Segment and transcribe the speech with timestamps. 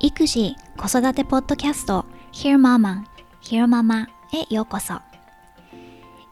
[0.00, 3.04] 育児・子育てポッドキャスト Hear Mama,
[3.42, 5.00] Hear Mama へようこそ。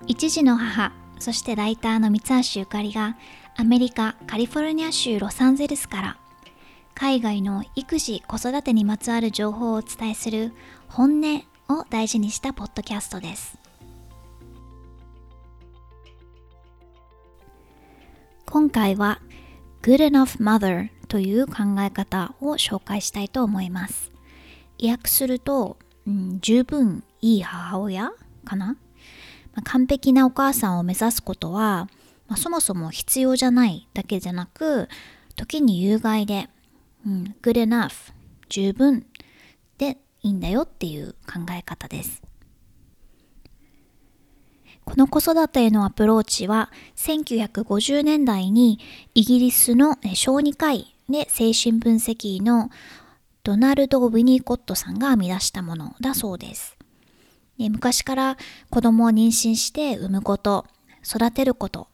[0.06, 3.16] 一児の母そしてライターの三橋ゆかりが
[3.56, 6.16] アメリカ・カリフォルニア州ロサンゼルスから
[6.94, 10.54] 海外の育児・子育てにまつわる情報をお伝えする
[10.88, 13.57] 本音を大事にしたポッドキャストです。
[18.50, 19.20] 今回は
[19.82, 24.10] Good Enough Mother という考え方を紹介したいと思います。
[24.82, 25.76] 訳すると、
[26.06, 28.10] うん、十分いい母親
[28.46, 28.74] かな、ま
[29.56, 31.88] あ、完璧なお母さんを目指すことは、
[32.26, 34.88] まあ、そもそも必要じゃないだけじゃなく、
[35.36, 36.48] 時に有害で、
[37.06, 38.14] うん、good enough
[38.48, 39.04] 十分
[39.76, 42.27] でいいんだよっていう考え方です。
[44.88, 48.78] この子育てへのアプローチは1950年代に
[49.14, 52.70] イギリスの小児科医で精神分析医の
[53.44, 56.78] ドナルド・ウィニーコットさんが編み出したものだそうです。
[57.58, 58.38] 昔から
[58.70, 60.64] 子供を妊娠して産むこと、
[61.06, 61.88] 育てること、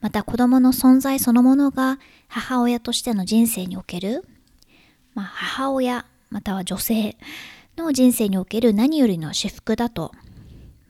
[0.00, 4.24] また子供の存在そのものが母親としての人生における、
[5.14, 7.16] まあ、母親または女性
[7.76, 10.12] の人生における何よりの私服だと、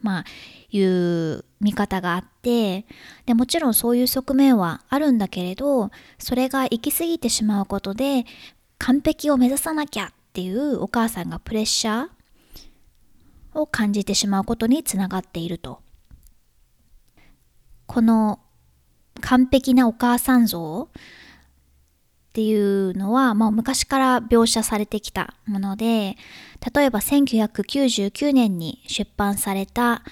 [0.03, 0.25] まあ、
[0.70, 2.87] いう見方があって
[3.27, 8.25] でもちろんそういう側面はあるんだけれどそれが行き過ぎてしまうことで
[8.79, 12.09] 完璧を目指さなきゃっていうお母さんがプレッシャー
[13.53, 15.81] を感じてしまうことにつながっていると。
[17.87, 18.39] この
[19.20, 20.89] 完璧なお母さん像
[22.31, 26.17] っていうのは、まあ、昔から描写されてきたもので
[26.73, 30.05] 例えば1999年に出版された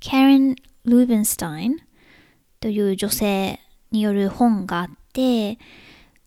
[0.00, 0.56] Karen
[0.86, 1.74] Rubenstein
[2.58, 5.58] という女性による本があって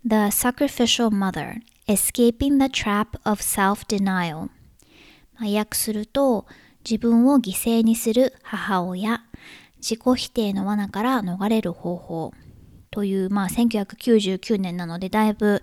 [0.06, 1.56] The Sacrificial Mother
[1.88, 4.50] Escaping the Trap of Self-Denial
[5.42, 6.46] 訳すると
[6.88, 9.24] 自分を犠牲にする母親
[9.78, 12.34] 自己否定の罠から逃れる方法。
[12.96, 15.62] という、まあ、1999年なのでだいぶ、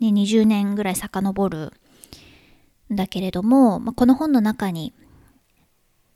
[0.00, 1.72] ね、20年ぐらい遡る
[2.92, 4.92] んだけれども、まあ、この本の中に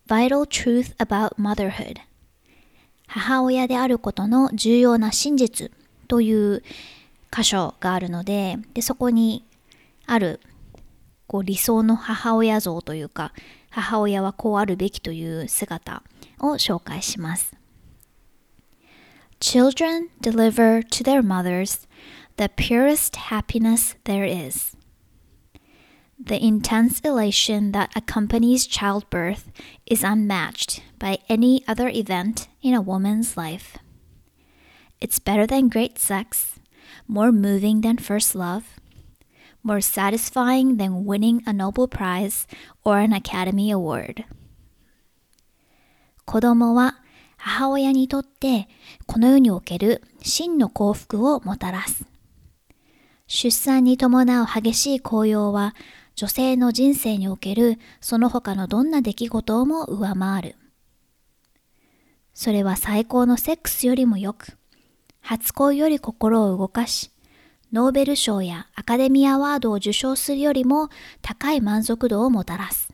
[0.09, 1.99] Vital Truth About Motherhood
[3.07, 5.71] 母親であることの重要な真実
[6.09, 6.65] という
[7.31, 9.45] 箇所があるのででそこに
[10.05, 10.41] ある
[11.29, 13.33] こう理想の母親像というか
[13.71, 16.03] 母親はこうあるべきという姿
[16.41, 17.56] を紹介します。
[19.40, 21.88] Children deliver to their mothers
[22.38, 24.76] the purest happiness there is
[26.24, 29.50] The intense elation that accompanies childbirth
[29.88, 33.78] is unmatched by any other event in a woman's life.
[35.02, 36.60] It's better than great sex,
[37.08, 38.80] more moving than first love,
[39.64, 42.46] more satisfying than winning a Nobel Prize
[42.86, 44.26] or an Academy Award.
[46.26, 46.96] 子供は
[47.49, 48.67] 母親にとって
[49.07, 52.05] この世における真の幸福をもたらす。
[53.29, 55.77] 出産に伴う激しい紅葉は
[56.17, 60.57] 女性の人生におけるその他のどんな出来事をも上回る。
[62.35, 64.59] それは最高のセックスよりもよく、
[65.21, 67.13] 初恋より心を動かし、
[67.73, 70.89] ノーベル賞やアカデミーアワードを受賞するよりも
[71.23, 72.86] 高い満足度をもたらす。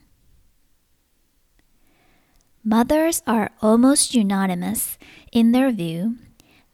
[2.65, 4.97] Mothers are almost unanimous
[5.33, 6.19] in their view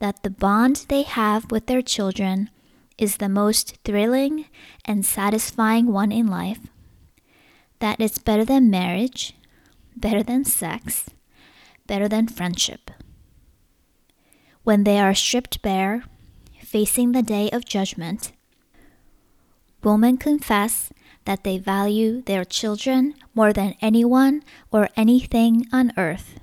[0.01, 2.51] that the bond they have with their children
[2.99, 4.45] is the most thrilling
[4.85, 6.67] and satisfying one in life,
[7.79, 9.35] that it's better than marriage,
[9.97, 11.09] better than sex,
[11.87, 12.91] better than friendship.
[14.65, 16.05] When they are stripped bare,
[16.63, 18.33] facing the day of judgment,
[19.83, 20.91] women confess
[21.29, 24.41] that they value their children more than anyone
[24.73, 26.41] or anything on earth.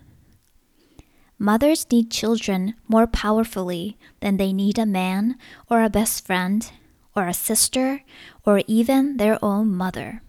[1.39, 5.37] Mothers need children more powerfully than they need a man
[5.71, 6.71] or a best friend
[7.15, 8.03] or a sister
[8.45, 10.21] or even their own mother.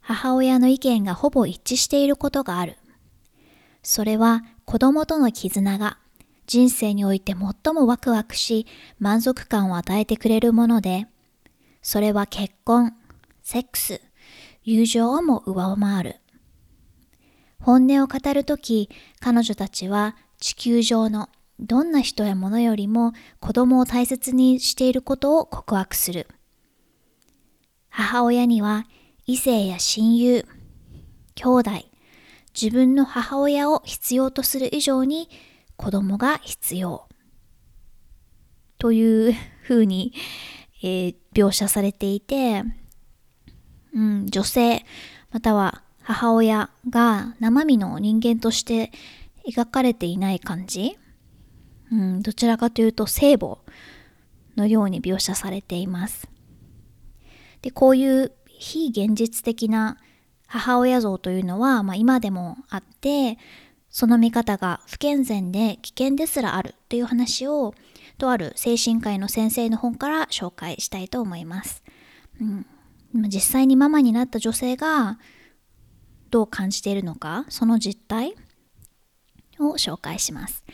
[0.00, 2.76] 母親の意見がほぼ一致していることがある。
[3.84, 5.98] それは子供との絆が
[6.48, 8.66] 人生において最もワクワクし
[8.98, 11.06] 満足感を与えてくれるもので、
[11.88, 12.92] それは結婚、
[13.40, 14.02] セックス、
[14.62, 16.16] 友情をも上回る。
[17.62, 18.90] 本音を語るとき、
[19.20, 26.28] 彼女たちは地球上のどんな人や物よりも子供を大切にしていることを告白する。
[27.88, 28.84] 母親には
[29.24, 30.46] 異性や親友、
[31.36, 31.70] 兄弟、
[32.54, 35.30] 自分の母親を必要とする以上に
[35.76, 37.08] 子供が必要。
[38.78, 40.12] というふうに、
[40.82, 42.64] えー、描写されていて、
[43.94, 44.84] うん、女性
[45.30, 48.90] または母親が生身の人間として
[49.48, 50.98] 描かれていない感じ、
[51.92, 53.58] うん、どちらかというと聖母
[54.56, 56.28] のように描写されています。
[57.62, 59.96] でこういう非現実的な
[60.46, 63.38] 母親像というのは、まあ、今でもあって
[63.90, 67.74] その見方が不健全で危険ですらあるという話を
[68.18, 71.82] とある精神科医の先生の本から紹介したいと思います。
[72.40, 72.66] うん、
[73.28, 75.18] 実際にママになった女性が
[76.30, 78.34] どう感じているのかその実態
[79.58, 80.64] を紹介します。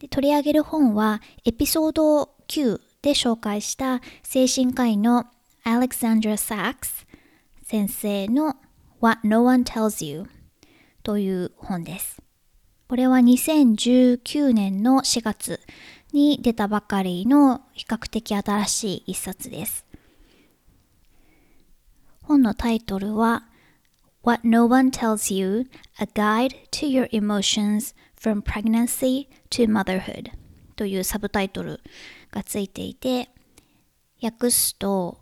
[0.00, 5.24] で取り上げる本はエピソード9で紹介した精神科医の
[5.64, 7.06] Alexandra Sachs
[7.62, 8.56] 先生の
[9.00, 10.26] What No One Tells You
[11.02, 12.22] という本です。
[12.88, 15.60] これは2019年の4月
[16.12, 19.84] に出たばかりの比較的新しい一冊です。
[22.22, 23.44] 本のタイトルは
[24.22, 25.68] What No One Tells You
[26.00, 30.32] A Guide to Your Emotions from Pregnancy to Motherhood
[30.74, 31.80] というサブタイトル
[32.32, 33.28] がついていて
[34.20, 35.20] 訳すと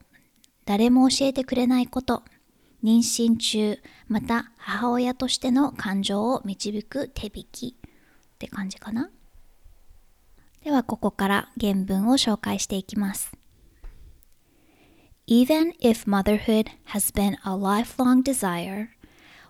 [0.65, 2.23] 誰も教えてくれないこと
[2.83, 3.79] 妊娠中
[4.09, 9.11] また母親としての感情を導く手引きって感じかな？
[10.64, 13.32] ではここから原文を紹介していきます
[15.28, 18.90] Even if motherhood has been a lifelong desire,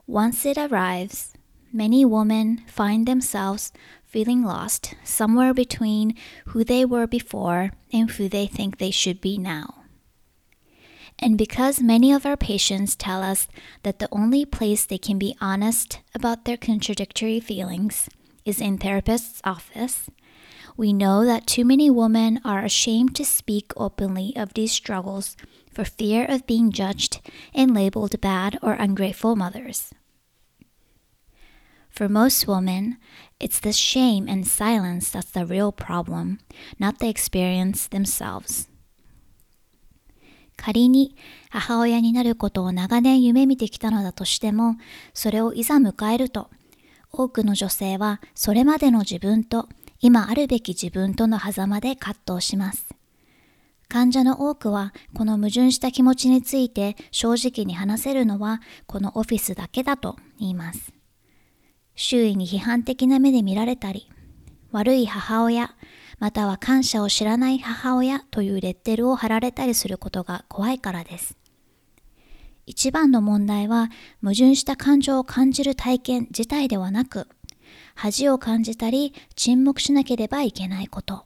[0.06, 1.34] once it arrives,
[1.72, 3.72] many women find themselves
[4.06, 6.16] feeling lost somewhere between
[6.48, 9.86] who they were before and who they think they should be now.
[11.18, 13.48] And because many of our patients tell us
[13.84, 18.10] that the only place they can be honest about their contradictory feelings
[18.46, 20.10] is in therapist's office,
[20.78, 25.36] we know that too many women are ashamed to speak openly of these struggles
[25.72, 27.22] for fear of being judged
[27.54, 29.94] and labeled bad or ungrateful mothers.
[31.90, 32.98] For most women,
[33.40, 36.40] it's the shame and silence that's the real problem,
[36.80, 38.68] not the experience themselves.
[40.56, 41.16] 仮に
[41.50, 44.76] 母親になることを長年夢見てきたのだとしても、
[45.14, 46.50] それをいざ迎えると、
[47.12, 49.70] 多くの女性はそれまでの自分と
[50.05, 52.95] 今あるべき自分との狭間で葛藤します。
[53.89, 60.93] 患者の多くはこの矛盾した気持ちについて正直に話せるのはこのオフィスだけだと言います。
[61.95, 64.11] 周囲に批判的な目で見られたり、
[64.73, 65.75] 悪い母親、
[66.19, 71.39] または感謝を知らない母親というレッテルを貼られたりすることが怖いからです。
[72.67, 73.89] 一番の問題は
[74.21, 77.27] 矛盾した感情を感じる体験自体ではなく、
[77.96, 81.26] 恥を感じたり沈黙しなければいけないこと。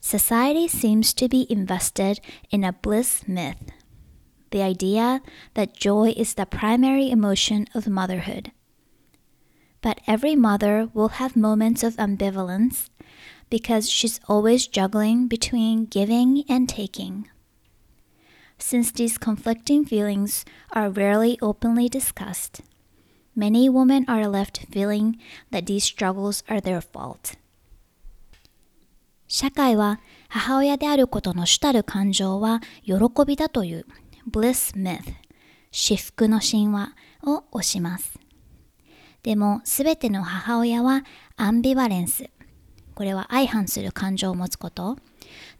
[0.00, 2.20] Society seems to be invested
[2.50, 3.72] in a bliss myth,
[4.50, 5.20] the idea
[5.54, 8.52] that joy is the primary emotion of motherhood.
[9.82, 12.88] But every mother will have moments of ambivalence
[13.50, 17.28] because she's always juggling between giving and taking.
[18.58, 22.60] Since these conflicting feelings are rarely openly discussed,
[23.35, 25.17] many women are left feeling
[25.51, 27.37] that these struggles are their fault.
[29.27, 32.93] 社会は母親であることの主たる感情は喜
[33.25, 33.85] びだという
[34.29, 35.01] bliss myth
[35.71, 38.19] 至福の神話を推します。
[39.23, 41.03] でもすべての母親は
[41.35, 42.29] アンビバレンス
[42.93, 44.97] これは相反する感情を持つこと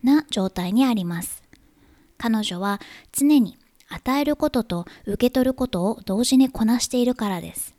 [0.04, 1.42] な状態にあります。
[2.18, 2.80] 彼女は
[3.12, 3.58] 常に
[3.94, 7.74] 与えることと受け取ることを同時にこなしているからです。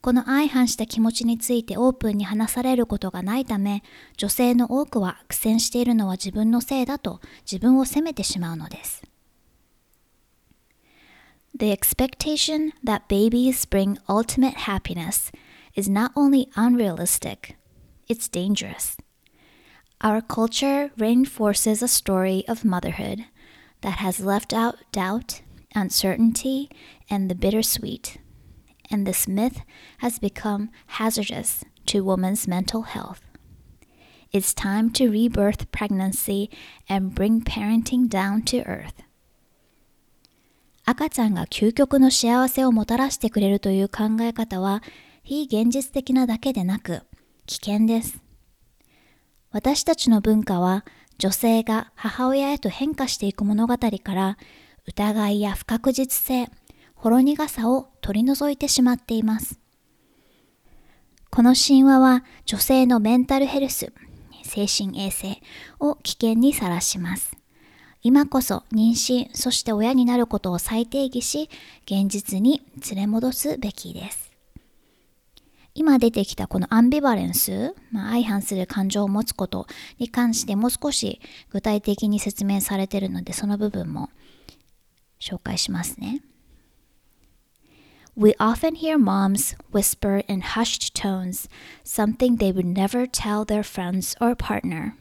[0.00, 3.82] この相反した気持ちについてオープンに話されることがないため、
[4.18, 9.02] 女性の多くは苦戦しているのは自分のせいだと自分を責めてしまうのです。
[11.56, 15.32] The expectation that babies bring ultimate happiness
[15.74, 17.56] is not only unrealistic,
[18.08, 18.98] it's dangerous.
[20.00, 23.24] Our culture reinforces a story of motherhood
[23.83, 25.41] that has left out doubt,
[25.75, 26.69] uncertainty,
[27.09, 28.17] and the bittersweet.
[28.89, 29.61] and this myth
[29.99, 33.21] has become hazardous to women's mental health.
[34.31, 36.49] It's time to rebirth pregnancy
[36.87, 39.03] and bring parenting down to earth.
[40.85, 44.81] 赤ちゃんが究極の幸せをもたらしてくれるという考え方は
[45.23, 47.03] 非現実的なだけでなく
[47.45, 48.19] 危険です。
[49.51, 50.85] 私たちの文化は
[51.18, 54.36] 女性が母親へと変化していく物語から
[54.86, 56.50] 疑いや不確実性、
[56.94, 59.58] ほろ苦さを取り除いてしまっています。
[61.30, 63.92] この神話は女性のメンタルヘルス、
[64.42, 65.40] 精神衛生
[65.80, 67.36] を危険にさらします。
[68.02, 71.48] 今こそ妊娠、そして親になることを再定義し、
[71.86, 74.23] 現実に連れ戻すべきです。
[75.76, 79.66] 今出てきたこのアンビバレンス、まあ、相反する感情を持つこと
[79.98, 84.10] に関してもう少し具体的に説明されているので、その部分も
[85.20, 86.22] 紹介しますね。
[88.16, 91.48] We often hear moms whisper in hushed tones
[91.84, 94.94] something they would never tell their friends or partner.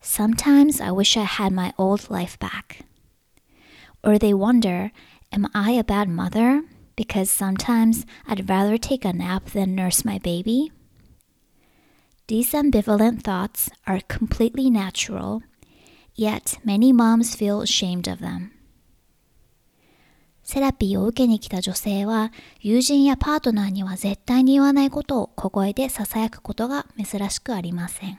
[0.00, 2.84] Sometimes I wish I had my old life back.
[4.04, 4.92] Or they wonder,
[5.32, 6.62] am I a bad mother?
[6.96, 10.70] Because sometimes I'd rather take a nap than nurse my baby.
[12.28, 15.42] These ambivalent thoughts are completely natural,
[16.14, 18.52] yet many moms feel ashamed of them.
[20.44, 28.18] セラピーを受けに来た女性は友人やパートナーには絶対に言わないことを小声で囁くことが珍しくありません。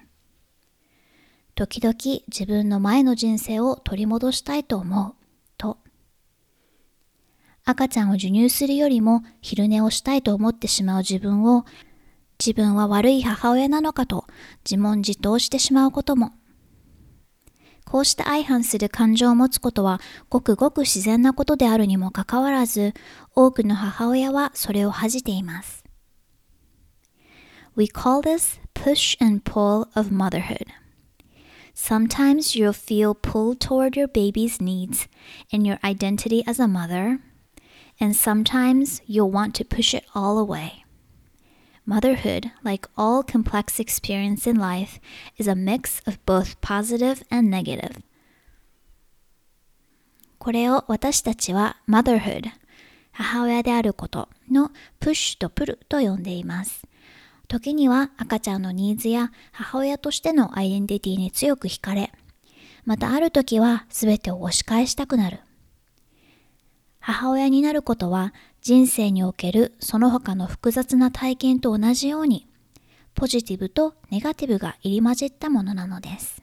[1.54, 1.96] 時々
[2.28, 5.25] 自分の前の人生を取り戻したいと思う
[7.66, 11.66] 赤ちゃんを授乳するよりも昼寝をしたいと思ってしまう自分を
[12.40, 14.26] 自分は悪い母親なのかと
[14.64, 16.34] 自問自答してしまうことも
[17.86, 22.94] こうした相反する感情を持つことはごくごく自然なことであるにもかかわらず、
[23.36, 25.84] 多くの母親はそれを恥じています。
[27.78, 30.66] We call this push and pull of motherhood.
[31.76, 35.08] Sometimes you'll feel pulled toward your baby's needs
[35.54, 37.20] and your identity as a mother,
[38.00, 40.84] and sometimes you'll want to push it all away.
[41.86, 45.00] Motherhood, like all complex experience in life,
[45.38, 48.02] is a mix of both positive and negative.
[50.40, 52.52] これを私たちは motherhood
[53.12, 56.86] 母親であることのプッシュとプルと呼んでいます。
[57.48, 62.12] 時には赤ちゃんのニーズや母親としてのアイデンティティに強く惹かれ、
[62.84, 65.40] またある時は全てを押し返したくなる。
[67.08, 68.34] 母親になることは
[68.64, 72.48] 人生におけるその他の複雑な体験と同じように
[73.14, 76.42] ポジティブとネガティブが入り混じったものなのです。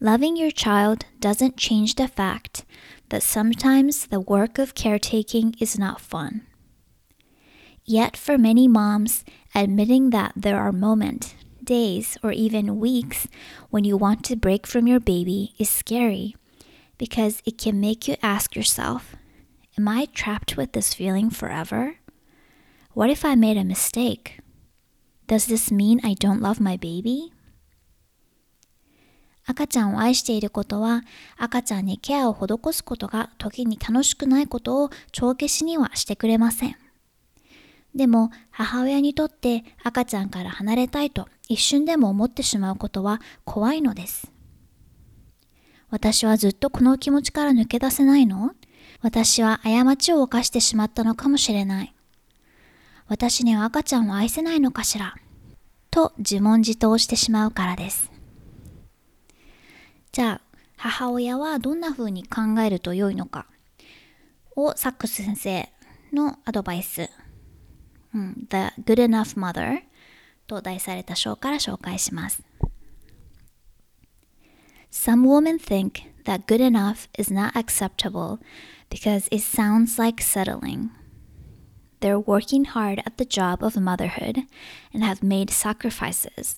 [0.00, 2.64] Loving your child doesn't change the fact
[3.10, 6.40] that sometimes the work of caretaking is not fun.
[7.84, 13.28] Yet for many moms, admitting that there are moments, days, or even weeks
[13.68, 16.34] when you want to break from your baby is scary
[16.98, 19.16] because it can make you ask yourself,
[19.78, 21.96] Am I trapped with this feeling forever?
[22.94, 24.40] What if I made a mistake?
[25.26, 27.32] Does this mean I don't love my baby?
[29.48, 31.02] 赤ちゃんを愛していることは
[31.36, 36.76] 赤ちゃんにケアを施すことが時に楽しくないことを帳消しにはしてくれません。
[37.94, 44.32] でも母親にとって赤ちゃんから離れたいと一瞬でも思ってしまうことは怖いのです。
[45.96, 48.52] 私はずっとこの気持ちから抜け出せないの？
[49.00, 51.94] 私は過ちを犯してしまったのかもしれない。
[53.08, 55.14] 私には赤ちゃんを愛せないのかしら？
[55.90, 58.12] と自問自答してしまうからです。
[60.12, 60.40] じゃあ、
[60.76, 63.46] 母親はどんな風に考えると良いのか？
[64.54, 65.72] をサックス先生
[66.12, 67.08] のアドバイス、
[68.14, 69.78] うん、The Good Enough Mother
[70.46, 72.42] と題された章から紹介します。
[74.89, 78.39] Some women think that good enough is not acceptable
[78.89, 80.91] because it sounds like settling.
[82.01, 84.43] They're working hard at the job of motherhood
[84.93, 86.57] and have made sacrifices.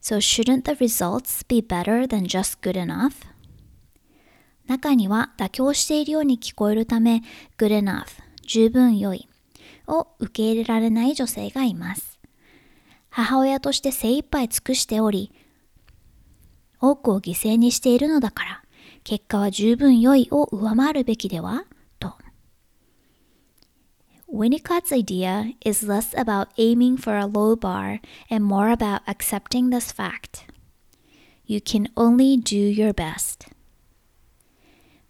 [0.00, 3.26] So shouldn't the results be better than just good enough?
[4.66, 7.22] 中には妥協しているように聞こえるため
[7.58, 9.28] good enough 十分良い
[9.88, 12.18] を受け入れられない女性がいます。
[13.10, 15.32] 母親として精一杯尽くしており、
[16.81, 18.63] 多くを犠牲にしているのだから、
[19.03, 21.65] 結果は十分良いを上回るべきでは
[21.99, 22.15] と。
[24.31, 30.47] Winnicott's idea is less about aiming for a low bar and more about accepting this fact.
[31.45, 33.55] You can only do your best.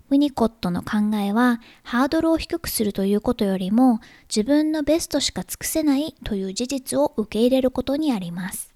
[0.10, 8.75] ウィニコットの考えはハードルを低くするということよりも自分のベストしか尽くせないという事実を受け入れることにあります。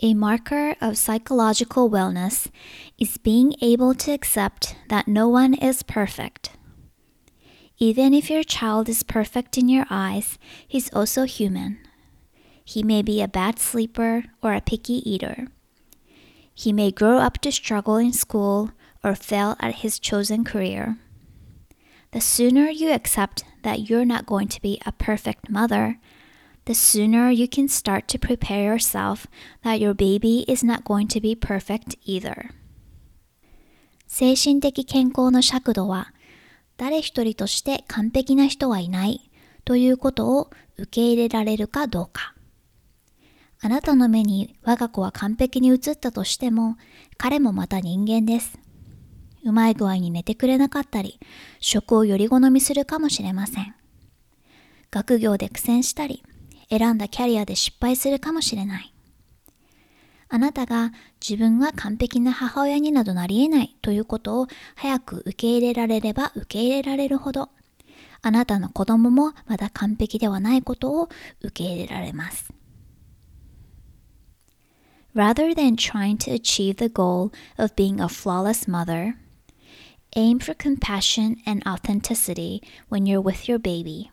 [0.00, 2.52] A marker of psychological wellness
[2.98, 6.50] is being able to accept that no one is perfect.
[7.78, 10.38] Even if your child is perfect in your eyes,
[10.68, 11.80] he's also human.
[12.64, 15.48] He may be a bad sleeper or a picky eater.
[16.54, 18.70] He may grow up to struggle in school
[19.02, 20.98] or fail at his chosen career.
[22.12, 25.98] The sooner you accept that you're not going to be a perfect mother,
[26.68, 29.26] the sooner you can start to prepare yourself
[29.64, 32.50] that your baby is not going to be perfect either.
[34.06, 36.12] 精神的健康の尺度は
[36.76, 39.30] 誰一人として完璧な人はいない
[39.64, 42.34] ということを受け入れられるかどうか。
[43.60, 46.76] あなたの目に我が子は完璧に映ったとしても
[47.16, 48.58] 彼もまた人間です。
[49.42, 51.18] うまい具合に寝てくれなかったり、
[51.60, 53.74] 食をより好みするかもしれません。
[54.90, 56.22] 学業で苦戦したり、
[56.70, 58.92] 選んだキャリアで失敗するかもしれない。
[60.30, 60.92] あなたが
[61.26, 64.46] 自分は完璧な母親になどなり得ないということを
[64.76, 67.48] 早く受け入れられれば受け入れられるほど、
[68.20, 71.08] あなたの子供もまだ完璧ではないことを
[71.40, 72.52] 受け入れられます。
[75.14, 79.14] Rather than trying to achieve the goal of being a flawless mother,
[80.14, 84.10] aim for compassion and authenticity when you're with your baby.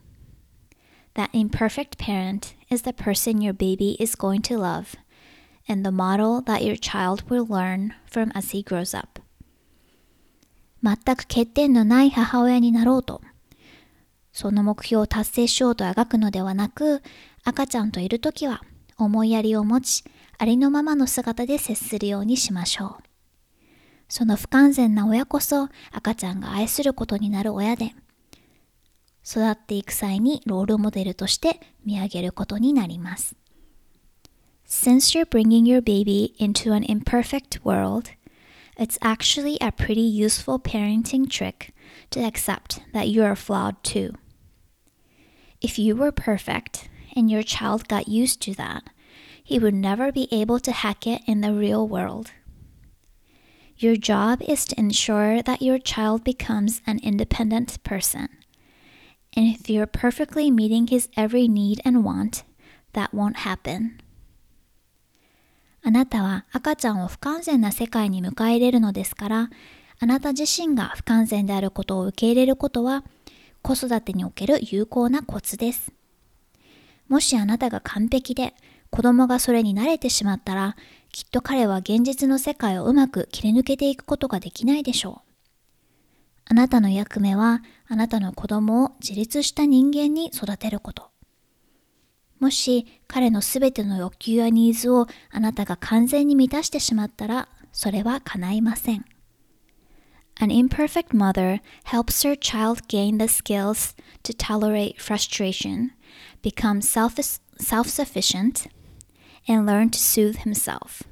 [1.16, 4.96] That imperfect parent is the person your baby is going to love
[5.66, 9.22] and the model that your child will learn from as he grows up.
[10.82, 13.22] 全く欠点のない母親になろうと、
[14.30, 17.02] その目標を達成しようとあがくのではなく、
[17.44, 18.62] 赤ちゃんといるときは
[18.98, 20.04] 思いやりを持ち、
[20.36, 23.02] ありのままの姿で接するようにしましょう。
[24.08, 27.94] その不完全な親こそ赤ちゃんが愛することになる親で、
[29.25, 33.35] 育っていく際にロールモデルとして見上げることになります。
[34.67, 38.11] Since you're bringing your baby into an imperfect world,
[38.77, 41.73] it's actually a pretty useful parenting trick
[42.09, 44.13] to accept that you are flawed too.
[45.61, 48.83] If you were perfect and your child got used to that,
[49.43, 52.31] he would never be able to hack it in the real world.
[53.77, 58.29] Your job is to ensure that your child becomes an independent person.
[59.36, 62.44] And if you're perfectly meeting his every need and want,
[62.94, 63.98] that won't happen.
[65.82, 69.50] あなたは赤ちゃんを不完全な世界に迎え入れるのですから、
[70.00, 73.04] あなた自身が不完全であることを受け入れることは、
[73.62, 75.92] 子育てにおける有効なコツです。
[77.08, 78.54] もしあなたが完璧で、
[78.90, 80.76] 子供がそれに慣れてしまったら、
[81.12, 85.25] きっと彼は現実の世界をうまく切り抜けていくことができないでしょう。
[86.48, 91.10] あなたの役目は、あなたの子供を自立した人間に育てること。
[92.38, 99.04] もし彼のすべての欲求やニーズをあなたが完全に満たしてしまったら、それは叶いません。
[100.38, 105.92] An imperfect mother helps her child gain the skills to tolerate frustration,
[106.42, 107.14] become self
[107.88, 108.66] sufficient,
[109.48, 111.04] and learn to soothe himself.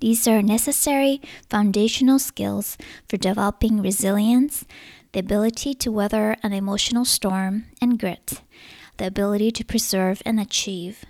[0.00, 2.76] These are necessary foundational skills
[3.08, 4.64] for developing resilience,
[5.12, 8.42] the ability to weather an emotional storm, and grit,
[8.98, 11.04] the ability to preserve and achieve.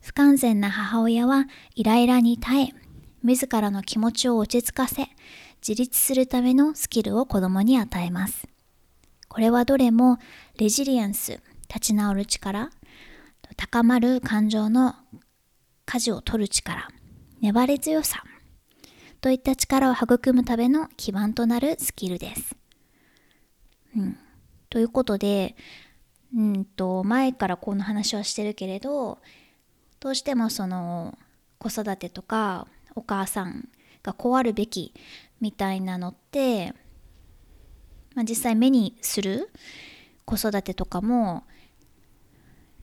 [0.00, 2.74] 不完全な母親はイライラに耐え、
[3.22, 5.08] 自らの気持ちを落ち着かせ、
[5.60, 8.46] 自立するためのスキルを子供に与えます。
[9.28, 10.18] これはどれも
[10.58, 12.70] レジリエンス、立ち直る力、
[13.56, 14.94] 高まる感情の
[15.84, 16.88] 舵を取る力、
[17.40, 18.22] 粘り強さ
[19.20, 22.56] といった力を育むための基盤となるスキルです。
[23.96, 24.18] うん、
[24.70, 25.56] ということで、
[26.34, 29.18] うんと前からこの話はしてるけれど
[30.00, 31.16] どうしてもその
[31.58, 33.68] 子育てとかお母さん
[34.02, 34.92] がこうあるべき
[35.40, 36.72] みたいなのって、
[38.14, 39.50] まあ、実際目にする
[40.24, 41.44] 子育てとかも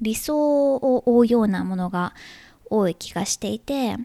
[0.02, 2.14] 理想を追うようなものが
[2.70, 3.98] 多い気がしていて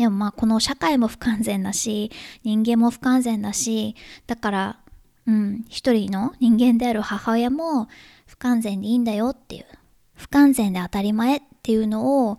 [0.00, 2.10] でもまあこの社会も不完全だし
[2.42, 3.94] 人間も不完全だし
[4.26, 4.80] だから
[5.26, 7.86] うん一人の人間である母親も
[8.24, 9.66] 不完全でいいんだよっていう
[10.14, 12.38] 不完全で当たり前っていうのを、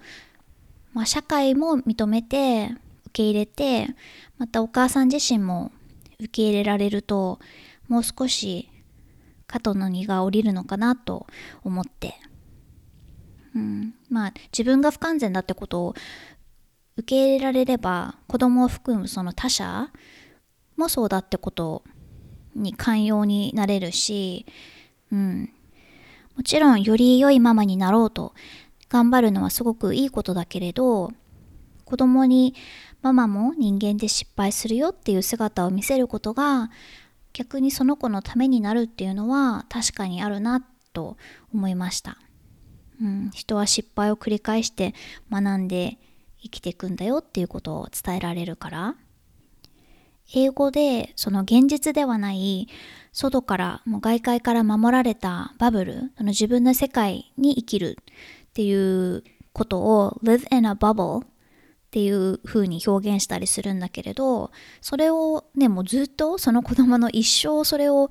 [0.94, 2.72] まあ、社会も認めて
[3.06, 3.90] 受け入れて
[4.40, 5.72] またお母さん自身も
[6.20, 7.38] 受け入れられると
[7.88, 8.70] もう少し
[9.46, 11.28] 肩の荷が下りるのかなと
[11.64, 12.16] 思って、
[13.54, 15.96] うん、まあ自分が不完全だってことを
[16.98, 19.90] 受け入れられれば子供を含むその他者
[20.78, 21.84] もそうだってこと
[22.56, 24.46] に寛容になれるし、
[25.12, 25.50] うん、
[26.36, 28.34] もちろんより良いママになろうと
[28.90, 31.12] 頑張るのはすごくいいことだけれど
[31.86, 32.56] 子供に
[33.02, 36.70] ママも人間で失敗するよっていう姿を見せることが
[37.34, 41.18] 逆にその子のためになるっていうのは確かにあるなと
[41.54, 42.18] 思いました、
[43.02, 44.94] うん、人は失敗を繰り返して
[45.32, 45.98] 学んで
[46.42, 48.96] 生きていくんだよっていうことを伝えられるから。
[50.34, 52.70] 英語でその現実ではない
[53.12, 57.98] 外からもう外界から守られたバブルその自分の世界に生きる
[58.52, 59.24] っていう
[59.54, 61.28] ことを live in a bubble っ
[61.92, 68.10] ていう風に表現したりするんだけれどそれをねもうずっとその子供の一生それを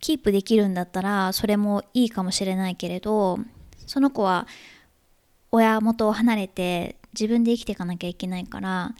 [0.00, 3.38] キープできるんだったらそれもいいかもしれないけれど
[3.86, 4.46] その子は
[5.50, 8.94] 親元を離れて自分で生きていかなきゃいけないからっ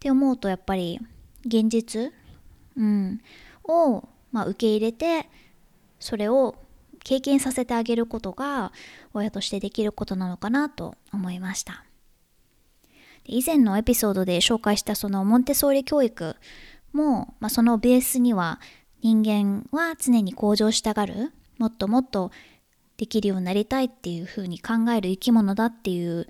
[0.00, 1.00] て思うとやっぱり
[1.46, 2.12] 現実、
[2.76, 3.20] うん、
[3.64, 5.28] を、まあ、受け入れて
[6.00, 6.56] それを
[7.04, 8.72] 経験させてあげることが
[9.14, 11.84] 親としてできることなのかなと思いました。
[13.24, 16.36] 以前のエピソードで紹介したそのモンテソーリ教育
[16.92, 18.58] も、まあ、そのベースには
[19.02, 22.30] 人間は常に向上したがるもっともっと
[22.96, 26.26] できるようになりたいっていうふうに考える生き物だっていう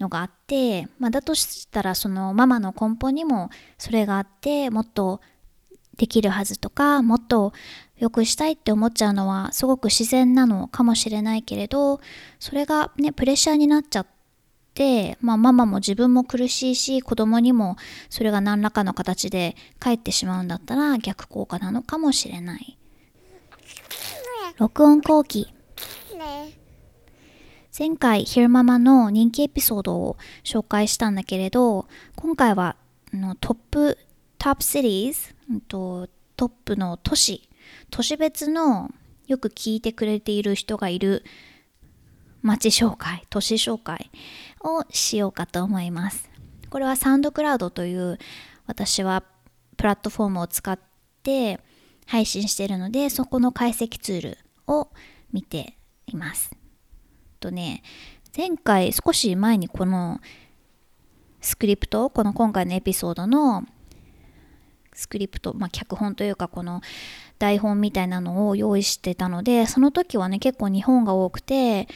[0.00, 5.20] のがあって、まあ、だとしたらそのママの根本にもそれがあってもっと
[5.96, 7.52] できるはずとかもっと
[7.98, 12.00] 良くしたいって思っちゃうのはすごく自然なのかもしれないけれど
[12.38, 14.06] それがねプレッシャーになっちゃっ
[14.72, 17.76] て、まあ、ママも自分も苦しいし子供にも
[18.08, 22.78] それが何らかの形で返ってしまうんだったら逆効果なのかもしれない。
[24.56, 25.52] 録音後期
[27.80, 32.76] 前回ヒルママの人気エピソードを紹介したんだけれど今回は
[33.14, 33.96] のトップ
[34.36, 35.34] トップシリーズ
[35.66, 37.48] トップの都市
[37.88, 38.90] 都市別の
[39.28, 41.24] よく聞いてくれている人がいる
[42.42, 44.10] 街紹介都市紹介
[44.62, 46.28] をしようかと思います。
[46.68, 48.18] これはサウンドクラウドという
[48.66, 49.24] 私は
[49.78, 50.78] プラットフォームを使っ
[51.22, 51.58] て
[52.04, 54.90] 配信しているのでそこの解析ツールを
[55.32, 56.59] 見ています。
[57.40, 57.82] とね、
[58.36, 60.20] 前回少し前にこの
[61.40, 63.64] スクリプト、この今回のエピソードの
[64.92, 66.82] スクリプト、まあ、脚本というかこの
[67.38, 71.88] 台本みたいなのを用意してたので、その時はね、結構日本が多くて、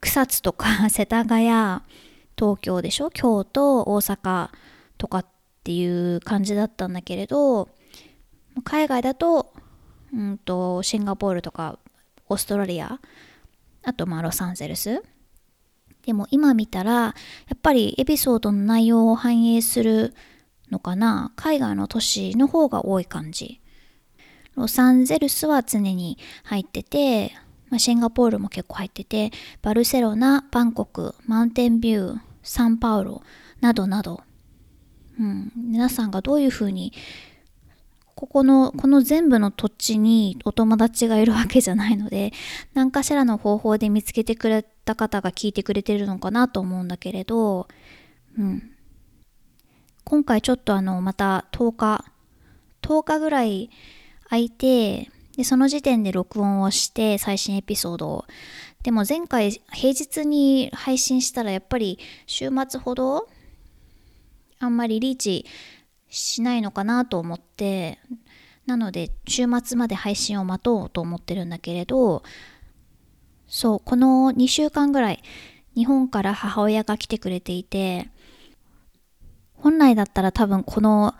[0.00, 1.48] 草津とか 世田谷、
[2.38, 3.10] 東京でしょ？
[3.10, 4.50] 京都、大阪
[4.98, 5.26] とかっ
[5.64, 7.68] ていう感じだったんだけれど、
[8.62, 9.52] 海外だと、
[10.12, 11.78] うんと、シンガポールとか
[12.28, 13.00] オーストラリア
[13.86, 15.02] あとまあロサンゼルス。
[16.04, 17.14] でも今見たらや
[17.54, 20.12] っぱりエピソードの内容を反映する
[20.70, 21.32] のかな。
[21.36, 23.60] 海外の都市の方が多い感じ。
[24.56, 27.32] ロサンゼルスは常に入ってて、
[27.70, 29.30] まあ、シンガポールも結構入ってて
[29.62, 33.22] バルセロナバンコクマウンテンビューサンパウロ
[33.60, 34.22] などなど、
[35.20, 36.92] うん、皆さんがどういうふうに
[38.16, 42.32] ここの、この全部の土地にお友達がいるわけじゃないので、
[42.72, 47.68] 何かしらの方法で見つけてくれた方が聞いてくれてるのかなと思うんだけれど、
[48.38, 48.70] うん。
[50.04, 52.06] 今回ちょっとあの、また10日、
[52.80, 53.68] 10日ぐらい
[54.30, 58.24] 空いて、で、その時点で録音をして最新エピソードを。
[58.82, 63.28] でも前回平日に配信したらやっぱり週末ほど
[64.60, 65.44] あんまりリーチ
[66.08, 67.98] しないのかなと思って
[68.66, 72.22] なので週末まで配信を待とうと思ってるんだけれど
[73.46, 75.22] そうこの2週間ぐらい
[75.74, 78.08] 日本から母親が来てくれていて
[79.54, 81.14] 本来だったら多分この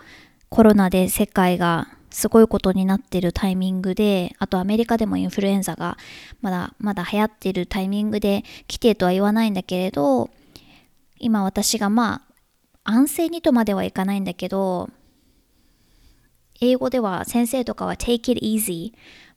[0.48, 5.98] コロナで世界がすごいことになってるタイミングであとアメリカでもインフルエンザが
[6.40, 10.30] まだまだ流行ってるタイミングで来てとは言わないんだけれど
[11.18, 12.35] 今私がまあ
[12.88, 14.88] 安静にとまではいかないんだけど、
[16.60, 18.92] 英語では先生とかは take it easy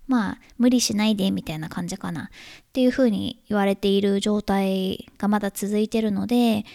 [0.07, 2.25] まあ無理しないでみたいな感じかな。
[2.25, 2.27] っ
[2.73, 6.65] ていうふうに言われている状態がまだ続いてるので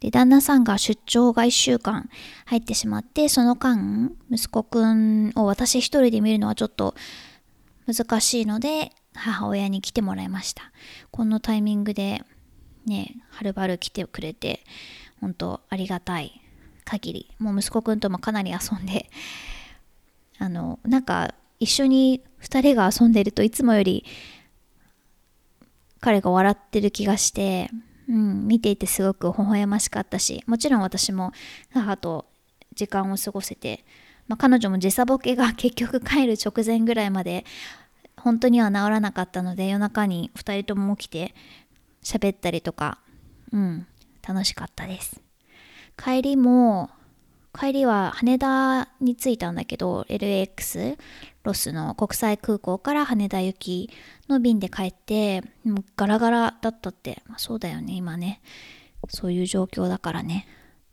[0.00, 2.08] で旦那さんが出張が1週間
[2.44, 6.94] 入ってしまってその間息子くんを私一人で見るのはちょっと
[7.86, 10.70] 難しいので母親に来てもらいました。
[11.10, 12.22] このタイミングで
[12.84, 14.60] ねはるばる来てくれて
[15.20, 16.40] 本当ありがたい
[16.84, 17.30] 限り。
[17.38, 19.10] もう息子くんともかなり遊んで
[20.38, 24.04] あのなんか一緒に2人が遊んでるといつもより
[26.00, 27.70] 彼が笑ってる気がして、
[28.08, 31.32] うん、見ていてすごく微笑ましかったしもちろん私も
[31.72, 32.26] 母と
[32.74, 33.84] 時間を過ごせて、
[34.28, 37.44] まあ、彼女も時差ボケが 結局帰る直前ぐらいまで
[38.16, 41.34] 本当には治らなかったので夜中に2人とも起きて
[42.02, 42.98] 喋ったりとか、
[43.52, 43.86] うん、
[44.28, 45.22] 楽しかったです。
[45.96, 46.90] 帰りも、
[47.58, 50.98] 帰りは羽田に着いたんだけど、LAX、
[51.44, 53.90] ロスの国際空港から羽田行き
[54.28, 58.42] の便で帰って、もうガラガラだったって、まあ、そうだよね、今ね。
[59.08, 60.46] そういう状況だからね。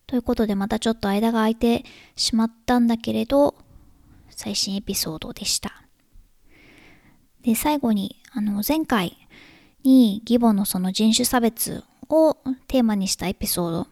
[0.08, 1.84] ということでまたちょっと間が空いて
[2.16, 3.56] しまったんだけれど
[4.30, 5.84] 最新エピソードでした。
[7.42, 9.18] で最後にあの前回
[9.84, 12.38] に義母のその人種差別を
[12.68, 13.88] テーマにしたエピソード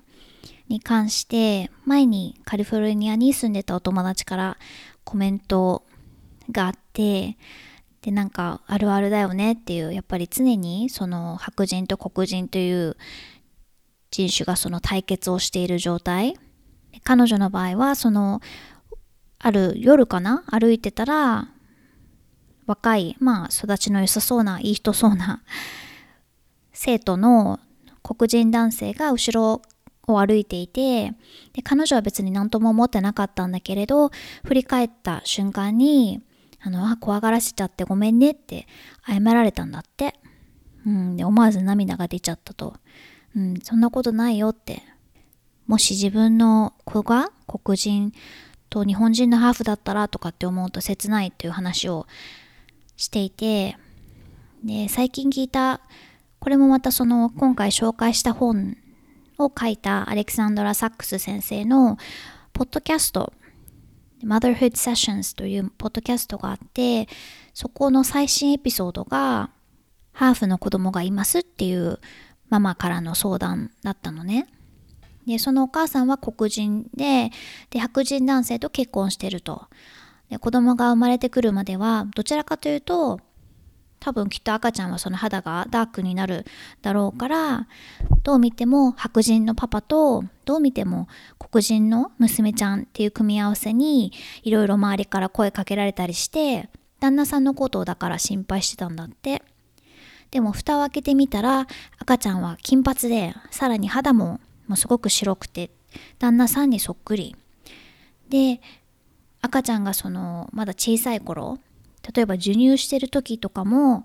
[0.67, 4.57] に関して前にカリフォルニアに住んでたお友達から
[5.03, 5.83] コメント
[6.51, 7.37] があって
[8.01, 12.97] でなんかあるあるだよねっていうやっぱり常にその白人と黒人という
[14.11, 16.37] 人種がその対決をしている状態。
[17.03, 18.41] 彼女の場合はその
[19.39, 21.49] ある夜かな歩いてたら
[22.65, 25.41] 若いまあ育ちの良さそうないい人そうな
[26.71, 27.59] 生徒の
[28.03, 29.61] 黒人男性が後ろ
[30.07, 31.13] を歩いていて
[31.53, 34.09] で彼女は別に何とも思ってなかったんだけれど
[34.43, 36.21] 振り返った瞬間に
[36.59, 38.67] あのあ怖がらせちゃってごめんねって
[39.07, 40.15] 謝られたんだって、
[40.85, 42.75] うん、で思わず涙が出ちゃったと、
[43.35, 44.83] うん、そんなことないよって。
[45.67, 48.11] もし自分の子が黒人
[48.69, 52.05] と日本人のハーフだったらとかって思うと切ないっていう話を
[52.97, 53.77] していて
[54.63, 55.81] で最近聞いた
[56.43, 58.75] これもまたその今回紹介した本
[59.39, 61.97] を書いたアレクサンドラ・サックス先生の
[62.51, 63.31] ポッドキャスト
[64.21, 67.07] Motherhood Sessions というポッドキャストがあって
[67.53, 69.51] そこの最新エピソードが
[70.11, 72.01] ハーフの子供がいますっていう
[72.49, 74.47] ママからの相談だったのね。
[75.25, 77.31] でそのお母さんは黒人で
[77.69, 79.67] で白人男性と結婚してると
[80.29, 83.21] で子供が生まれてくるまではどちらかというと
[84.03, 86.45] 多分きっと赤ちゃんはその肌がダークになる
[86.81, 87.67] だろうから
[88.23, 91.07] どう見ても白人のパパとどう見ても
[91.39, 94.11] 黒人の娘ちゃんっていう組み合わせに
[94.43, 99.41] いろいろ周りから声かけられたりして旦那さんのことをだから心配してたんだって。
[100.31, 101.67] でも蓋を開けてみたら
[101.99, 105.69] 赤ちゃんは金髪でさらに肌ももうすごく白くて
[106.17, 107.35] 旦那さんにそっくり。
[108.29, 108.59] で
[109.41, 111.59] 赤ちゃんがそのまだ小さい頃
[112.15, 114.03] 例えば授乳してる時とかも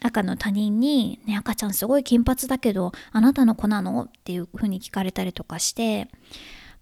[0.00, 4.04] 赤の他人に、ね、赤ちゃんすごい金髪だけどあなたの子なの？
[4.04, 6.08] っていうふうに聞かれたりとかして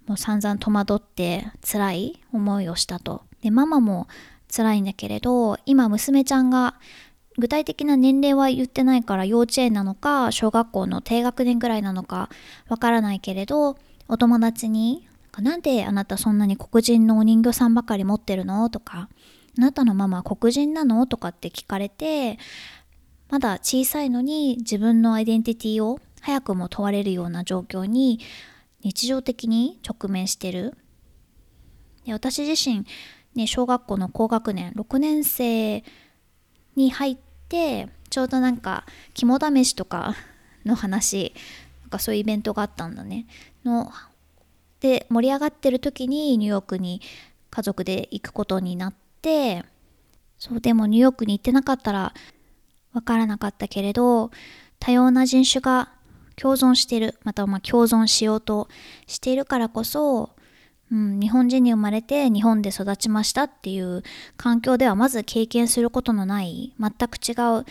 [0.07, 3.23] もう散々戸惑って辛い思いをしたと。
[3.43, 4.07] でママも
[4.55, 6.77] 辛いんだけれど今娘ちゃんが
[7.39, 12.31] 具体的な年齢は言ってないから幼稚園なのか小学校の低学年ぐらいなのか
[12.69, 13.77] わからないけれど
[14.09, 15.07] お友達に
[15.39, 19.09] 「なんであなたそんなに黒人のお人形さんばかり持ってるの?」とか
[19.59, 21.07] あなたのママ黒人なの？
[21.07, 22.39] とかって聞かれて、
[23.31, 28.21] まだ小さいのに自分のアイデンティティを早くも問われるような状況に
[28.83, 30.77] 日常的に直面してる。
[32.05, 32.85] で私自身、
[33.35, 35.83] ね、小学校の高学年、6年生
[36.77, 37.17] に入っ
[37.49, 40.15] て、ちょうどなんか肝試しとか
[40.65, 41.35] の話、
[41.83, 43.27] なんかそういうイベントがあったんだね。
[43.65, 43.91] の
[44.81, 47.01] で盛り上がってる時にニューヨークに
[47.51, 48.95] 家族で行くことになっ
[49.27, 49.65] て
[50.39, 52.15] そうでもニューヨークに行ってなかったら
[52.93, 54.31] わからなかったけれど
[54.79, 55.91] 多様な人種が
[56.37, 58.69] 共存しているまたはま共存しようと
[59.09, 60.31] しているからこそ、
[60.93, 64.05] うん、日本人に生まれて日本で育ちましたっていう
[64.37, 67.65] 環境ではまず経験することのない全く違う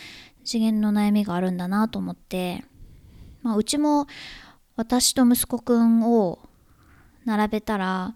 [0.44, 2.64] 次元の悩みがあるんだなと思って、
[3.42, 4.06] まあ、うちも
[4.76, 6.38] 私と息子くんを
[7.24, 8.14] 並べたら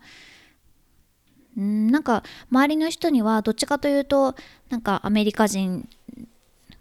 [1.58, 4.34] んなんか周りの人にはどっちかというと
[4.68, 5.88] なんかアメリカ人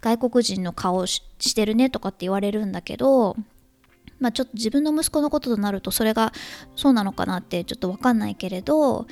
[0.01, 1.21] 外国人の顔し
[1.55, 3.35] てるねとかって言われるんだけど
[4.19, 6.33] まあちょっと自分の息子のこととなるとそれが
[6.75, 9.07] そうなのかなってちょっと分かんないけれど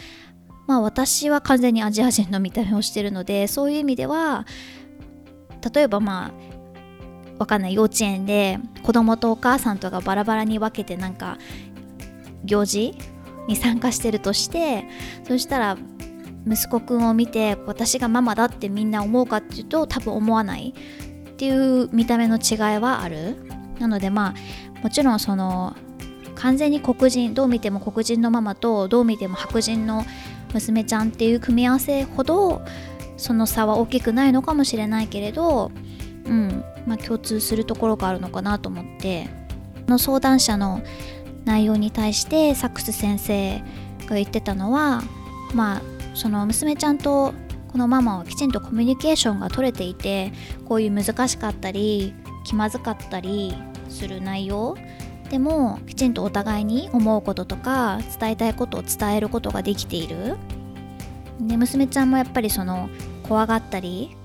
[0.67, 4.45] まあ私は完全にアジア人の見た目をしてるのでそういう意味では
[5.73, 11.37] 例えばまあわかんない幼稚園で子供とお母さんとかバラバラに分けてなんか
[12.43, 12.95] 行事
[13.47, 14.85] に参加してるとして
[15.27, 15.77] そしたら
[16.47, 20.73] 息子くんを見て私がママだってみんな思うかっていうと多分思わない。
[21.29, 23.35] っていう見た目の違いはある。
[23.79, 24.33] なのでま
[24.77, 25.75] あもちろんその
[26.35, 30.05] 完全に黒人どう見ても黒人のママとどう見ても白人の
[30.53, 32.61] 娘ちゃんっていう組み合わせほど
[33.17, 35.71] その差は大きくないのかもしれないけれど
[36.25, 39.47] うんまあ共通するところがあるのかなと思って。
[39.87, 40.81] の相談者の
[41.47, 43.63] 内容に対してサックス先生
[44.05, 45.01] が言ってたのは
[45.53, 45.81] まあ
[46.13, 47.33] その娘ちゃんと
[47.71, 50.31] このママはきちんとコミュニケーションが取れていて
[50.65, 52.13] こういう難しかったり
[52.45, 53.55] 気まずかったり
[53.89, 54.77] する内容。
[55.29, 60.37] でもきちんとお互いに思うこととか伝えたいことを伝えることができている。
[61.41, 62.89] で娘ちゃんもやっぱりその
[63.27, 64.15] 怖がったり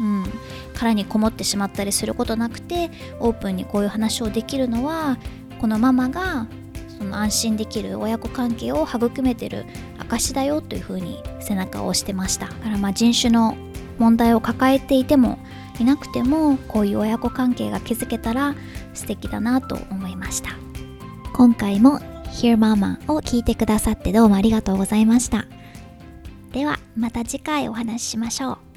[0.00, 0.24] うん
[0.74, 5.18] 殻にこもってしまったりすることなくてオープンにこういう話をできるのは
[5.62, 6.48] このママが
[6.98, 9.64] その安心できる親子関係を育めてる
[9.96, 12.48] 証だよというふうに背中を押してました。
[12.48, 13.56] だからまあ人種の
[13.96, 15.38] 問題を抱えていても
[15.78, 18.56] いなくてもこういう親子関係が築けたら
[18.92, 20.50] 素敵だなと思いました。
[21.32, 22.00] 今回も
[22.32, 25.46] Hear Mama を聞いてくださってどうもありがとうございました。
[26.50, 28.71] ではまた次回お話ししましょう。